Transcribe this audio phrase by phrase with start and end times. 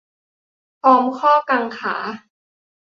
[0.81, 1.95] พร้อมข้อกังขา